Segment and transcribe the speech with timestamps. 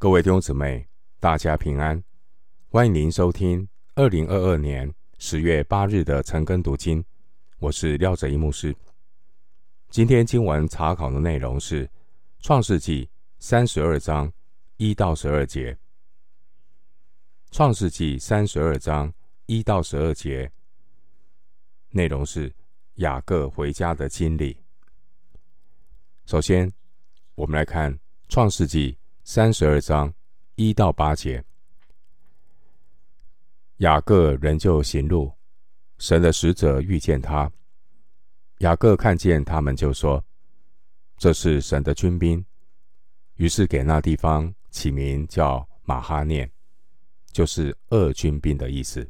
[0.00, 2.00] 各位弟兄姊妹，大家平安！
[2.68, 7.04] 欢迎您收听二零二二年十月八日的晨更读经。
[7.58, 8.72] 我是廖哲一牧师。
[9.90, 11.84] 今天经文查考的内容是
[12.38, 13.06] 《创世纪》
[13.40, 14.32] 三十二章
[14.76, 15.72] 一到十二节。
[17.50, 19.12] 《创世纪》三十二章
[19.46, 20.48] 一到十二节
[21.90, 22.54] 内容是
[22.94, 24.56] 雅各回家的经历。
[26.24, 26.72] 首先，
[27.34, 27.92] 我们来看
[28.28, 28.92] 《创世纪》。
[29.30, 30.10] 三十二章
[30.54, 31.44] 一到八节，
[33.76, 35.30] 雅各仍旧行路，
[35.98, 37.52] 神的使者遇见他。
[38.60, 40.24] 雅各看见他们，就说
[41.18, 42.42] ：“这是神的军兵。”
[43.36, 46.50] 于是给那地方起名叫马哈念，
[47.30, 49.06] 就是二军兵的意思。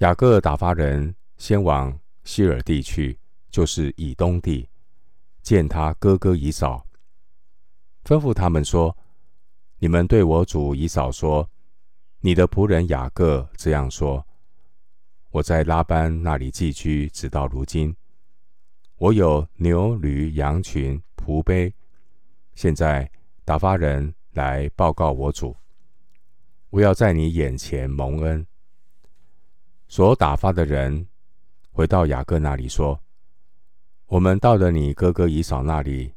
[0.00, 3.18] 雅各打发人先往希珥地去，
[3.48, 4.68] 就是以东地，
[5.40, 6.86] 见他哥哥以扫。
[8.04, 8.94] 吩咐他们说
[9.80, 11.48] ：“你们对我主以扫说，
[12.20, 14.26] 你的仆人雅各这样说：
[15.30, 17.96] 我在拉班那里寄居，直到如今。
[18.98, 21.72] 我有牛驴羊群仆婢，
[22.54, 23.10] 现在
[23.42, 25.56] 打发人来报告我主，
[26.68, 28.46] 我要在你眼前蒙恩。
[29.88, 31.08] 所打发的人
[31.70, 33.00] 回到雅各那里说：
[34.06, 36.12] 我们到了你哥哥以扫那里。”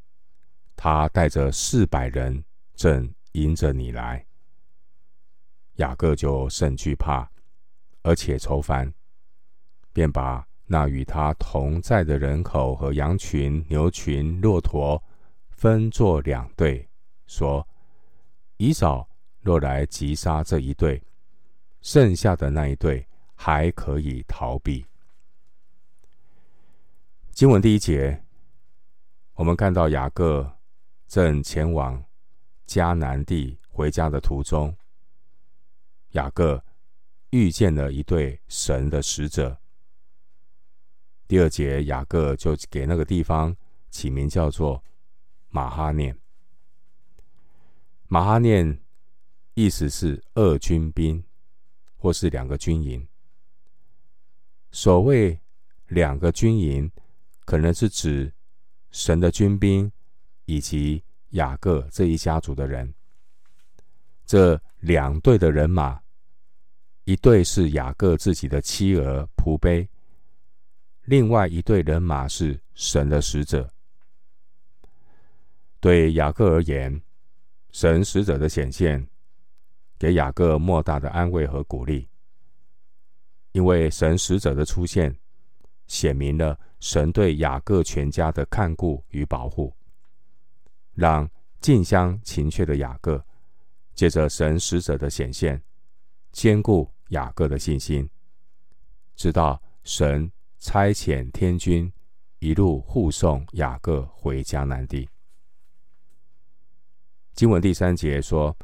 [0.79, 2.41] 他带着四百人，
[2.75, 4.23] 正迎着你来。
[5.77, 7.27] 雅各就甚惧怕，
[8.03, 8.93] 而且愁烦，
[9.91, 15.03] 便把那与他同在的人口和羊群、牛群、骆驼
[15.49, 16.87] 分作两队，
[17.25, 17.67] 说：
[18.57, 19.09] 以扫
[19.41, 21.01] 若来击杀这一队，
[21.81, 24.85] 剩下的那一队还可以逃避。
[27.31, 28.23] 经文第一节，
[29.33, 30.56] 我们看到雅各。
[31.07, 32.03] 正前往
[32.67, 34.75] 迦南地回家的途中，
[36.11, 36.61] 雅各
[37.29, 39.57] 遇见了一对神的使者。
[41.27, 43.55] 第二节，雅各就给那个地方
[43.89, 44.83] 起名叫做
[45.49, 46.17] 马哈念。
[48.07, 48.81] 马哈念
[49.53, 51.23] 意思是二军兵，
[51.95, 53.07] 或是两个军营。
[54.71, 55.39] 所谓
[55.87, 56.91] 两个军营，
[57.45, 58.33] 可能是指
[58.91, 59.89] 神的军兵。
[60.47, 62.93] 以及雅各这一家族的人，
[64.25, 66.01] 这两队的人马，
[67.03, 69.87] 一队是雅各自己的妻儿仆婢，
[71.03, 73.69] 另外一队人马是神的使者。
[75.81, 77.01] 对雅各而言，
[77.71, 79.05] 神使者的显现，
[79.99, 82.07] 给雅各莫大的安慰和鼓励，
[83.51, 85.13] 因为神使者的出现，
[85.87, 89.76] 显明了神对雅各全家的看顾与保护。
[90.97, 91.29] 让
[91.61, 93.23] 近乡情怯的雅各，
[93.93, 95.61] 借着神使者的显现，
[96.31, 98.09] 坚固雅各的信心，
[99.15, 101.93] 直到神差遣天军
[102.39, 105.07] 一路护送雅各回迦南地。
[107.33, 108.57] 经文第三节说，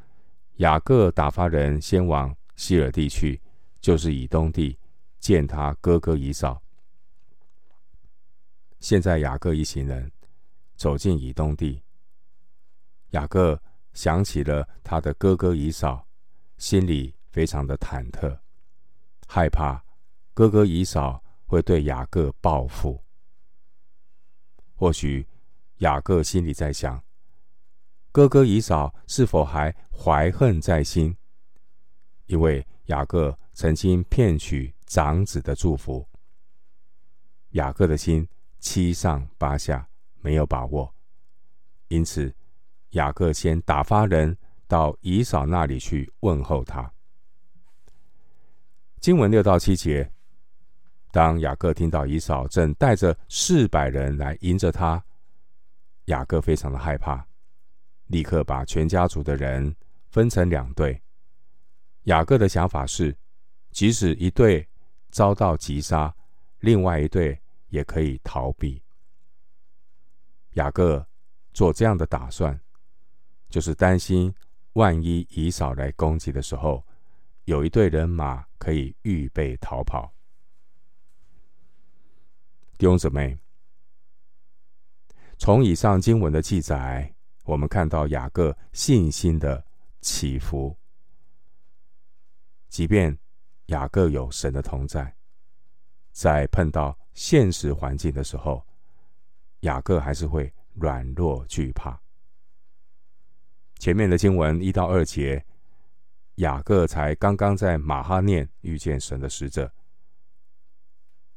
[0.56, 3.40] 雅各打发人先往西尔地去，
[3.80, 4.76] 就是以东地，
[5.20, 6.60] 见他哥哥以扫。
[8.80, 10.12] 现在雅各一行人
[10.76, 11.80] 走进以东地。
[13.14, 13.62] 雅各
[13.94, 16.08] 想起了他的哥哥以扫，
[16.58, 18.40] 心里非常的忐忑，
[19.28, 19.84] 害怕
[20.34, 23.04] 哥哥以扫会对雅各报复。
[24.74, 25.28] 或许
[25.78, 27.04] 雅各心里在想：
[28.12, 31.16] 哥哥以扫是否还怀恨在心？
[32.26, 36.08] 因为雅各曾经骗取长子的祝福。
[37.52, 39.88] 雅各的心七上八下，
[40.20, 40.92] 没有把握，
[41.90, 42.36] 因此。
[42.94, 44.36] 雅各先打发人
[44.68, 46.92] 到以扫那里去问候他。
[49.00, 50.12] 经文六到七节，
[51.12, 55.04] 当雅各听到以扫正带着四百人来迎着他，
[56.06, 57.26] 雅各非常的害怕，
[58.08, 59.76] 立刻把全家族的人
[60.10, 61.02] 分成两队。
[62.04, 63.16] 雅各的想法是，
[63.72, 64.68] 即使一队
[65.10, 66.14] 遭到击杀，
[66.60, 67.38] 另外一队
[67.70, 68.82] 也可以逃避。
[70.52, 71.06] 雅各
[71.54, 72.58] 做这样的打算。
[73.54, 74.34] 就是担心，
[74.74, 76.84] 万一以扫来攻击的时候，
[77.46, 80.12] 有一队人马可以预备逃跑。
[82.80, 83.38] 弟兄姊妹，
[85.38, 87.14] 从以上经文的记载，
[87.44, 89.64] 我们看到雅各信心的
[90.02, 90.76] 起伏。
[92.70, 93.16] 即便
[93.68, 95.16] 雅各有神的同在，
[96.12, 98.66] 在碰到现实环境的时候，
[99.60, 102.02] 雅各还是会软弱惧怕。
[103.84, 105.46] 前面的经文一到二节，
[106.36, 109.74] 雅各才刚刚在马哈念遇见神的使者，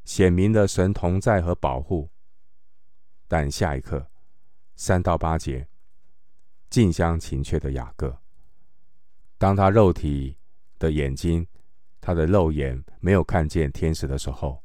[0.04, 2.08] 显明了神同在和保护。
[3.26, 4.08] 但下一刻，
[4.76, 5.66] 三到八节，
[6.70, 8.16] 近乡情怯的雅各，
[9.38, 10.38] 当他肉体
[10.78, 11.44] 的眼睛，
[12.00, 14.62] 他的肉眼没有看见天使的时候，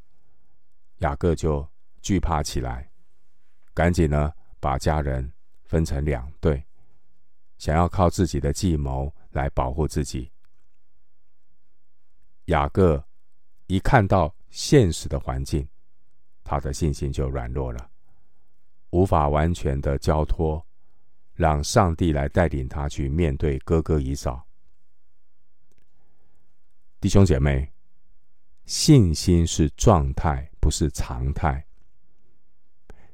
[1.00, 1.68] 雅各就
[2.00, 2.92] 惧怕起来，
[3.74, 6.63] 赶紧呢把家人分成两队。
[7.62, 10.31] 想要靠自己的计谋来保护自己。
[12.46, 13.06] 雅各
[13.68, 15.68] 一看到现实的环境，
[16.44, 17.92] 他的信心就软弱了，
[18.90, 20.66] 无法完全的交托，
[21.36, 24.44] 让上帝来带领他去面对哥哥以扫。
[27.00, 27.72] 弟兄姐妹，
[28.66, 31.63] 信心是状态，不是常态。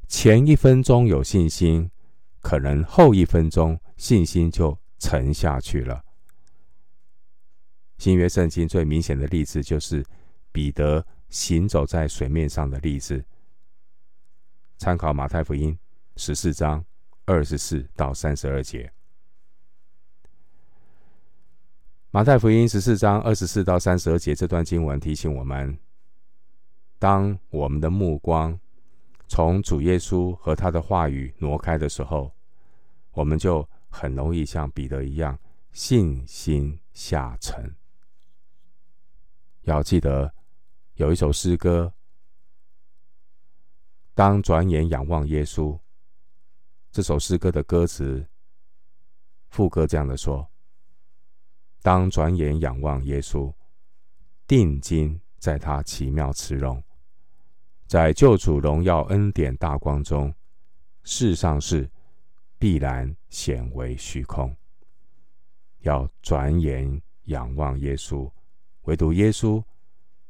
[0.07, 1.91] 前一分钟有信心，
[2.39, 3.77] 可能后一分钟。
[3.97, 6.03] 信心就沉下去了。
[7.97, 10.05] 新约圣经最明显的例子就是
[10.51, 13.25] 彼得行走在水面上的例子。
[14.77, 15.75] 参考马太福音
[16.15, 16.85] 十四章
[17.25, 18.91] 二十四到三十二节。
[22.11, 25.75] 马太福音十四章二十四到三十二节这段经文提醒我们：
[26.99, 28.59] 当我们的目光
[29.27, 32.31] 从主耶稣和他的话语挪开的时候，
[33.13, 33.67] 我们就。
[33.97, 35.39] 很容易像彼得一样，
[35.71, 37.75] 信心下沉。
[39.63, 40.31] 要记得
[40.93, 41.91] 有一首诗歌，
[44.13, 45.79] 当转眼仰望耶稣。
[46.91, 48.23] 这首诗歌的歌词
[49.49, 50.47] 副歌这样的说：
[51.81, 53.51] 当转眼仰望耶稣，
[54.45, 56.83] 定睛在他奇妙慈容，
[57.87, 60.31] 在救主荣耀恩典大光中，
[61.03, 61.89] 世上事。
[62.59, 64.55] 必然显为虚空。
[65.81, 68.29] 要转眼仰望耶稣，
[68.83, 69.63] 唯独耶稣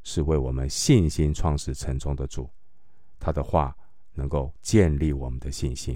[0.04, 2.50] 是为我们信心创始成终的主，
[3.18, 3.76] 他的话
[4.14, 5.96] 能够建立我们的信心。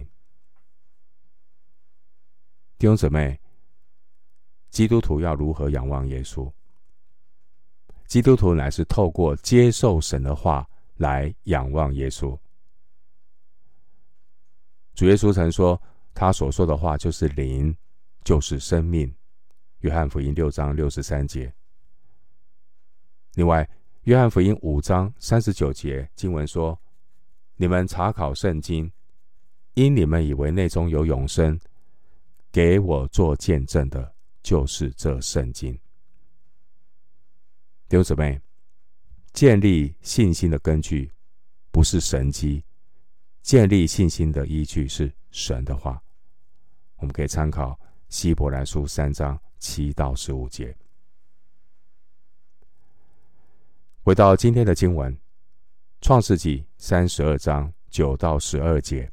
[2.77, 3.39] 弟兄姊妹，
[4.69, 6.51] 基督徒要如何仰望耶稣？
[8.07, 12.35] 基督徒乃是透过接受神的话来仰望耶稣。
[14.95, 15.79] 主耶稣曾说。
[16.13, 17.75] 他所说的话就是灵，
[18.23, 19.13] 就是生命。
[19.79, 21.51] 约翰福音六章六十三节。
[23.33, 23.67] 另外，
[24.03, 26.79] 约翰福音五章三十九节经文说
[27.55, 28.91] ：“你们查考圣经，
[29.73, 31.59] 因你们以为内中有永生，
[32.51, 34.13] 给我做见证的，
[34.43, 35.73] 就是这圣经。”
[37.89, 38.39] 弟兄姊妹，
[39.33, 41.11] 建立信心的根据
[41.71, 42.63] 不是神迹，
[43.41, 46.01] 建立信心的依据是神的话。
[46.97, 47.79] 我们可以参考
[48.09, 50.75] 希伯来书三章七到十五节。
[54.03, 55.15] 回到今天的经文，
[56.01, 59.11] 创世纪三十二章九到十二节。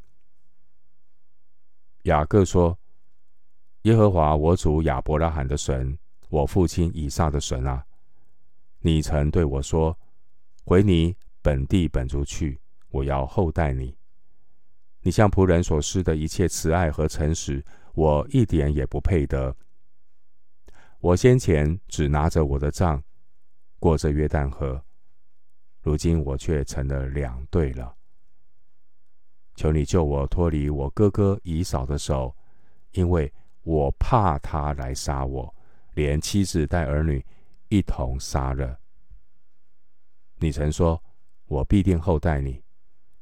[2.05, 2.79] 雅各说
[3.83, 5.99] ：“耶和华我主亚伯拉罕的神，
[6.31, 7.85] 我父亲以撒的神啊，
[8.81, 9.99] 你曾对我说：
[10.65, 12.59] 回你本地本族去，
[12.89, 13.98] 我要厚待你。
[15.09, 17.65] 你向仆人所施的一切慈爱和诚实。”
[17.97, 19.57] 我一点也不配得。
[21.01, 23.03] 我先前只拿着我的杖，
[23.79, 24.85] 过着约旦河，
[25.81, 27.97] 如今我却成了两队了。
[29.57, 32.37] 求你救我脱离我哥哥以扫的手，
[32.93, 35.53] 因为我怕他来杀我，
[35.95, 37.25] 连妻子带儿女
[37.69, 38.79] 一同杀了。
[40.37, 41.03] 你曾说，
[41.47, 42.63] 我必定厚待你，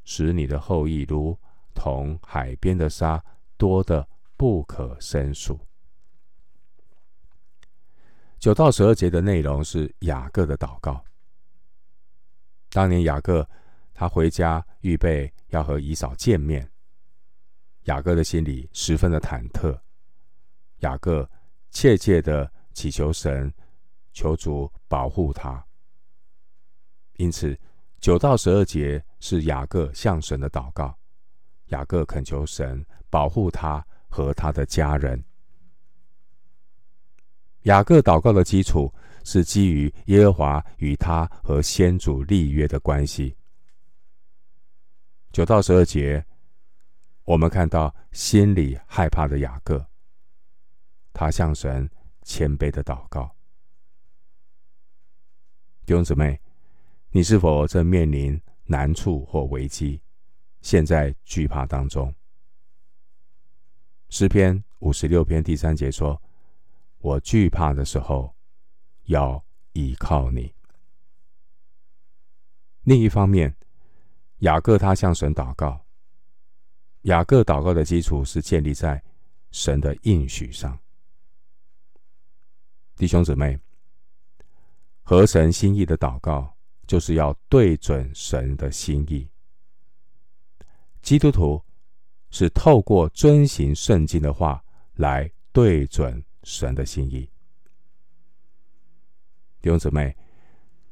[0.05, 1.39] 使你的后裔如
[1.77, 3.23] 同海边的沙，
[3.57, 4.05] 多得。
[4.39, 5.59] 不可胜数。
[8.39, 11.03] 九到十二节的内容是雅各的祷告。
[12.69, 13.49] 当年雅各
[13.95, 16.71] 他回家预备要和姨嫂见面，
[17.85, 19.75] 雅各的心里十分的忐忑。
[20.81, 21.27] 雅各
[21.71, 23.51] 切切的祈求神，
[24.13, 25.67] 求主保护他。
[27.15, 27.59] 因此，
[28.01, 30.95] 九到十二节是雅各向神的祷告。
[31.67, 33.85] 雅各恳求神保护他。
[34.09, 35.23] 和他的家人。
[37.65, 38.91] 雅各祷告的基础
[39.25, 43.37] 是基于耶和华与他和先祖立约的关系。
[45.33, 46.25] 九到十二节，
[47.25, 49.87] 我们看到心里害怕的雅各，
[51.13, 51.87] 他向神
[52.23, 53.37] 谦卑的祷告。
[55.85, 56.41] 弟兄姊妹，
[57.11, 60.01] 你是否正面临难处或危机，
[60.67, 62.13] 陷在惧怕当中？
[64.09, 66.21] 诗篇五十六篇第三节说
[66.99, 68.35] ：“我惧怕的时候，
[69.05, 69.41] 要
[69.75, 70.53] 倚靠你。”
[72.83, 73.55] 另一方面，
[74.39, 75.87] 雅各他向神祷告。
[77.03, 79.01] 雅各祷告的基础是建立在
[79.53, 80.77] 神的应许上。
[82.97, 83.57] 弟兄姊妹，
[85.05, 86.57] 合神心意的祷告，
[86.89, 89.31] 就是要对准神的心意。
[91.07, 91.63] 基督徒
[92.31, 94.61] 是透过遵行圣经的话
[94.95, 97.21] 来对准神的心意。
[99.63, 100.15] 弟兄姊妹，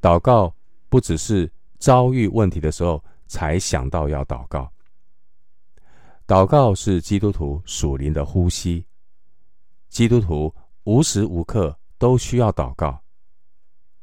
[0.01, 0.55] 祷告
[0.89, 1.53] 不只是。
[1.77, 4.73] 遭遇问题的时候，才想到要祷告。
[6.27, 8.87] 祷告是基督徒属灵的呼吸，
[9.91, 10.55] 基督徒
[10.85, 12.99] 无时无刻都需要祷告。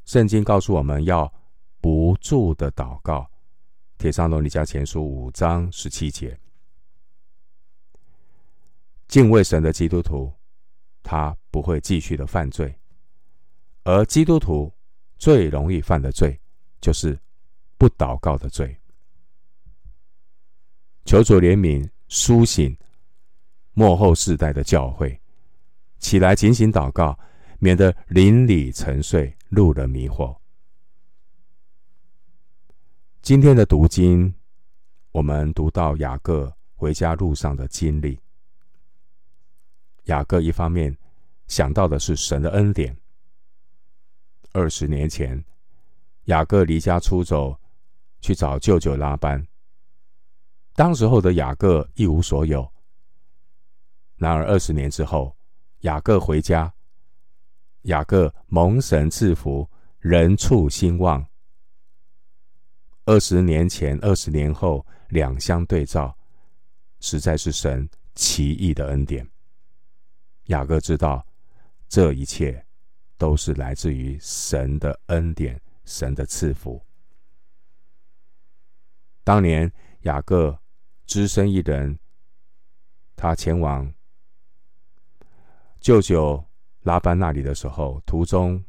[0.05, 1.33] 圣经告诉我们要
[1.79, 3.30] 不住的祷告。
[4.01, 6.36] 帖上罗尼加前书五章十七节，
[9.08, 10.34] 敬畏神的基督徒，
[11.03, 12.75] 他不会继续的犯罪，
[13.84, 14.74] 而基督徒
[15.20, 16.39] 最容易犯的罪
[16.81, 17.15] 就是。
[17.77, 18.79] 不祷告的罪，
[21.03, 22.77] 求主怜悯，苏醒
[23.74, 25.20] 末后世代的教会，
[25.98, 27.17] 起来警醒祷告，
[27.58, 30.40] 免得邻里沉睡，路人迷惑。
[33.21, 34.33] 今天的读经，
[35.11, 38.19] 我们读到雅各回家路上的经历。
[40.05, 40.97] 雅各一方面
[41.47, 42.97] 想到的是神的恩典。
[44.53, 45.41] 二十年前，
[46.25, 47.55] 雅各离家出走。
[48.21, 49.43] 去找舅舅拉班。
[50.75, 52.71] 当时候的雅各一无所有。
[54.17, 55.35] 然而二十年之后，
[55.79, 56.71] 雅各回家，
[57.83, 61.25] 雅各蒙神赐福，人畜兴旺。
[63.05, 66.15] 二十年前、二十年后，两相对照，
[67.00, 69.27] 实在是神奇异的恩典。
[70.46, 71.25] 雅各知道，
[71.88, 72.63] 这一切
[73.17, 76.81] 都是来自于神的恩典，神的赐福。
[79.24, 80.58] 当年雅各
[81.05, 81.98] 只身一人，
[83.15, 83.91] 他前往
[85.79, 86.43] 舅舅
[86.81, 88.63] 拉班那里的时候，途中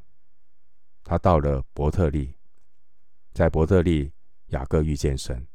[1.05, 2.35] 他到了伯特利，
[3.35, 4.13] 在伯特利，
[4.53, 5.47] 雅各遇见神。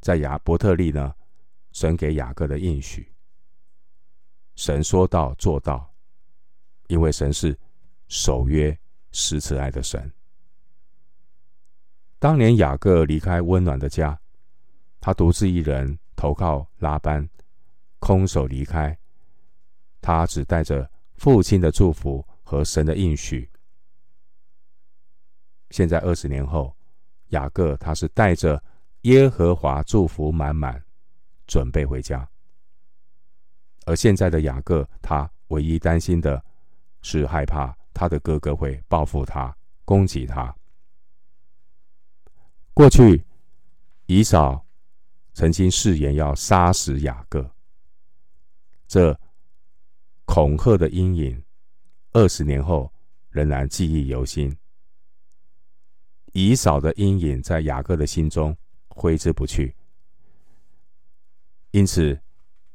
[0.00, 1.14] 在雅伯特利呢，
[1.70, 3.12] 神给雅各的应许，
[4.56, 5.94] 神说到做到，
[6.88, 7.56] 因为神是
[8.08, 8.76] 守约
[9.12, 10.10] 施慈爱的神。
[12.18, 14.18] 当年雅各离开温暖的家，
[15.00, 17.28] 他独自一人投靠拉班，
[17.98, 18.96] 空手离开。
[20.00, 23.50] 他只带着父亲的祝福和神的应许。
[25.70, 26.74] 现在二十年后，
[27.30, 28.62] 雅各他是带着
[29.02, 30.82] 耶和华祝福满满，
[31.46, 32.28] 准备回家。
[33.86, 36.42] 而现在的雅各，他唯一担心的
[37.02, 40.54] 是害怕他的哥哥会报复他，攻击他。
[42.74, 43.24] 过去，
[44.06, 44.64] 以扫
[45.32, 47.50] 曾经誓言要杀死雅各，
[48.86, 49.18] 这
[50.24, 51.42] 恐吓的阴影，
[52.12, 52.92] 二十年后
[53.30, 54.56] 仍然记忆犹新。
[56.32, 58.56] 以扫的阴影在雅各的心中
[58.88, 59.74] 挥之不去，
[61.70, 62.18] 因此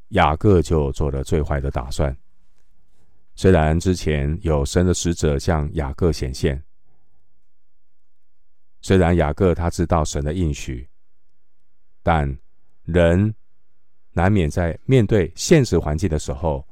[0.10, 2.16] 雅各就做了最坏的打算。
[3.36, 6.62] 虽然之前有神的使者向雅各显现。
[8.82, 10.88] 虽然雅各他知道神的应许，
[12.04, 12.38] 但
[12.84, 13.34] 人
[14.12, 16.66] 难免在面对现实环境的时候，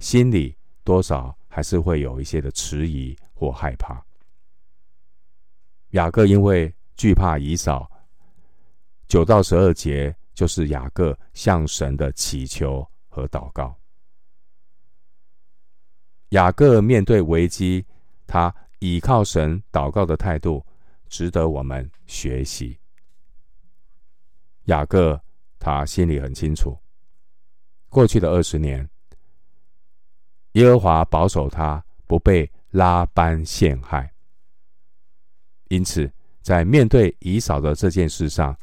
[0.00, 4.04] 心里多少还是会有一些的迟疑或害怕。
[5.92, 7.90] 雅各因为惧怕以扫，
[9.08, 13.74] 九到十二节就是雅各向神的祈求和祷告。
[16.30, 17.86] 雅各面对危机，
[18.26, 20.62] 他倚靠神祷告的态度。
[21.08, 22.78] 值得我们学习。
[24.64, 25.22] 雅各
[25.58, 26.74] 他心里很清楚，
[27.90, 28.88] 过去的二十年，
[30.52, 34.11] 耶和华保守他不被拉班陷害，
[35.72, 36.12] 因此
[36.42, 38.54] 在面对以扫的这件事上，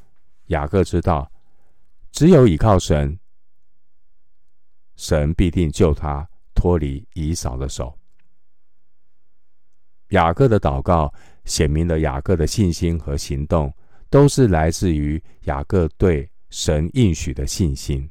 [0.48, 1.28] 雅各知道，
[2.12, 3.18] 只有倚靠神，
[4.96, 7.98] 神必定救他脱离以扫的手。
[10.10, 11.12] 雅各的祷告
[11.46, 13.74] 显明了雅各的信心和行动，
[14.12, 18.08] 都是来自于雅各对神应许的信心。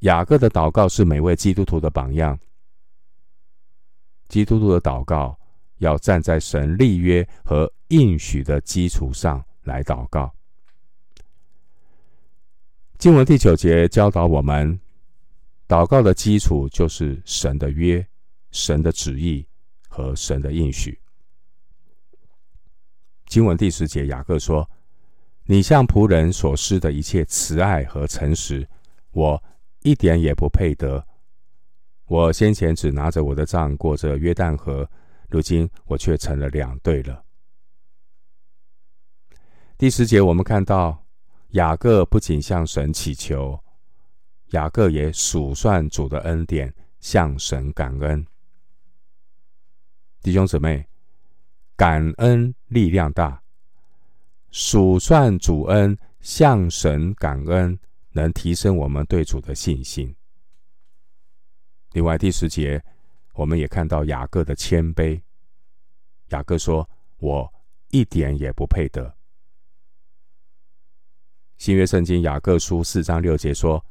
[0.00, 2.38] 雅各的祷告是每位基督徒的榜样。
[4.28, 5.36] 基督徒的祷告
[5.78, 10.32] 要站在神立约和应许的基础上来祷告。
[12.98, 14.80] 经文第九节教导我们，
[15.68, 18.06] 祷告的基础就是神的约、
[18.50, 19.46] 神的旨意
[19.88, 20.98] 和神的应许。
[23.26, 24.68] 经文第十节，雅各说
[25.44, 28.66] ：“你向仆人所施的一切慈爱和诚实，
[29.10, 29.42] 我
[29.82, 31.04] 一点也不配得。
[32.06, 34.88] 我先前只拿着我的杖过着约旦河，
[35.28, 37.24] 如今我却成了两队了。”
[39.78, 41.04] 第十节，我们看到
[41.50, 43.58] 雅各不仅向神祈求，
[44.50, 48.26] 雅各也数算主的恩典，向神感恩。
[50.22, 50.86] 弟兄姊妹。
[51.76, 53.42] 感恩力量大，
[54.52, 57.76] 数算主恩，向神感恩，
[58.12, 60.14] 能提升我们对主的信心。
[61.90, 62.80] 另外第十节，
[63.34, 65.20] 我们也看到雅各的谦卑。
[66.30, 66.88] 雅各说
[67.20, 67.54] ：“我
[67.90, 69.14] 一点也不配得。”
[71.58, 73.84] 新约圣经雅各书四章六节说：“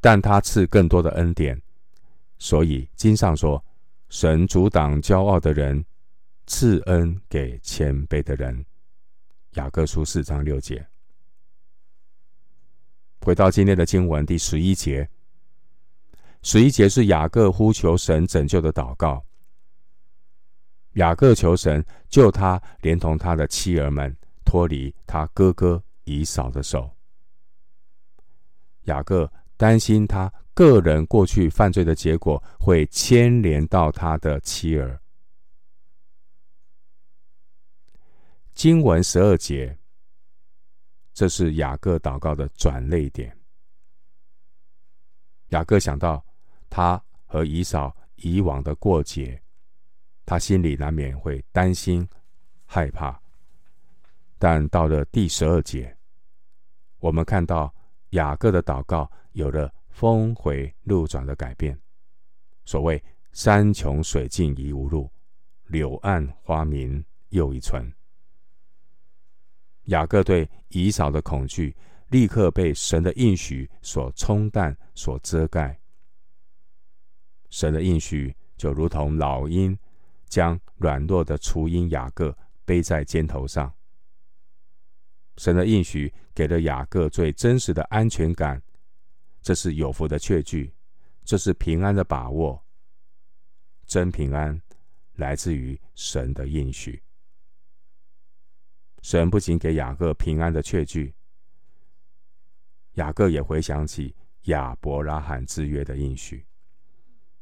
[0.00, 1.62] 但他赐更多的恩典，
[2.38, 3.64] 所以经上说，
[4.08, 5.84] 神阻挡骄傲的人。”
[6.46, 8.66] 赐恩给谦卑的人，
[9.52, 10.84] 雅各书四章六节。
[13.20, 15.08] 回到今天的经文第十一节，
[16.42, 19.24] 十一节是雅各呼求神拯救的祷告。
[20.94, 26.90] 雅各求神救他，连同他的妻儿们脱离他哥哥以扫的手。
[28.84, 35.00] 雅各担心他个人过去犯罪的结果会牵连到他的妻儿。
[38.54, 39.78] 经文十二节，
[41.12, 43.34] 这是雅各祷告的转泪点。
[45.50, 46.24] 雅各想到
[46.70, 49.42] 他和以嫂以往的过节，
[50.24, 52.08] 他心里难免会担心、
[52.64, 53.20] 害怕。
[54.38, 55.94] 但到了第十二节，
[56.98, 57.74] 我们看到
[58.10, 61.78] 雅各的祷告有了峰回路转的改变。
[62.64, 65.10] 所谓“山穷水尽疑无路，
[65.66, 67.92] 柳暗花明又一村”。
[69.86, 71.76] 雅各对以嫂的恐惧，
[72.08, 75.79] 立刻被神的应许所冲淡、所遮盖。
[77.50, 79.76] 神的应许就如同老鹰，
[80.26, 83.72] 将软弱的雏鹰雅各背在肩头上。
[85.36, 88.62] 神的应许给了雅各最真实的安全感，
[89.42, 90.72] 这是有福的确据，
[91.24, 92.62] 这是平安的把握。
[93.86, 94.60] 真平安
[95.14, 97.02] 来自于神的应许。
[99.02, 101.14] 神不仅给雅各平安的确据，
[102.92, 106.46] 雅各也回想起亚伯拉罕之约的应许，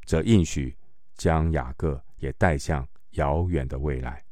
[0.09, 0.75] 则应许
[1.17, 4.25] 将雅各也带向遥远的未来。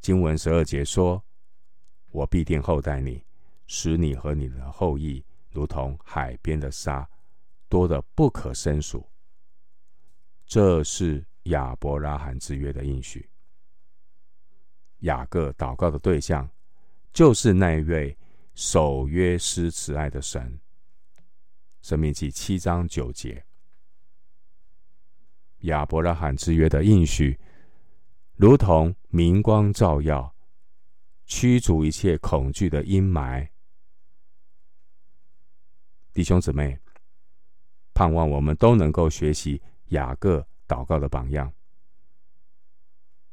[0.00, 1.20] 经文十二节说
[2.12, 3.20] ：“我必定厚待你，
[3.66, 7.04] 使你和你的后裔如同海边的沙，
[7.68, 9.04] 多得不可胜数。”
[10.46, 13.28] 这是亚伯拉罕之约的应许。
[15.00, 16.48] 雅各祷告的对象，
[17.12, 18.16] 就是那一位
[18.54, 20.60] 守约施慈爱的神。
[21.82, 23.44] 申命记七章九节，
[25.64, 27.38] 亚伯拉罕之约的应许，
[28.36, 30.34] 如同明光照耀，
[31.26, 33.46] 驱逐一切恐惧的阴霾。
[36.12, 36.78] 弟兄姊妹，
[37.92, 41.52] 盼望我们都能够学习雅各祷告的榜样。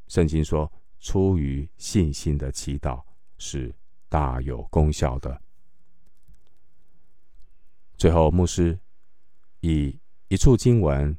[0.07, 0.71] 圣经说。
[1.03, 3.01] 出于信心的祈祷
[3.39, 3.73] 是
[4.07, 5.41] 大有功效的。
[7.97, 8.79] 最后，牧师
[9.61, 11.17] 以一处经文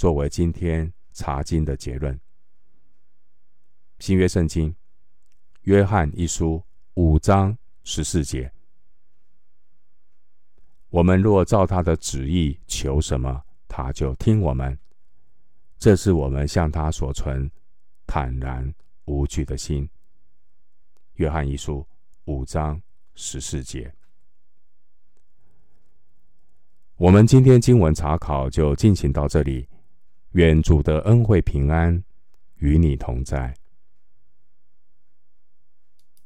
[0.00, 2.18] 作为今天查经的结论：
[3.98, 4.74] 新约圣经
[5.64, 8.50] 约翰一书五章十四节。
[10.88, 14.78] 我们若照他的旨意求什么，他就听我们。
[15.76, 17.50] 这是我们向他所存
[18.06, 19.86] 坦然无惧的心。
[21.16, 21.86] 约翰一书
[22.24, 22.80] 五章
[23.14, 23.94] 十四节。
[26.96, 29.68] 我们今天经文查考就进行到这里。
[30.32, 32.04] 愿主的恩惠平安
[32.58, 33.54] 与你同在。